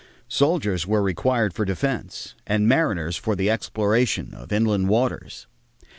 Soldiers 0.29 0.87
were 0.87 1.03
required 1.03 1.53
for 1.53 1.63
defense 1.63 2.33
and 2.47 2.67
mariners 2.67 3.15
for 3.17 3.35
the 3.35 3.51
exploration 3.51 4.33
of 4.33 4.51
inland 4.51 4.89
waters. 4.89 5.45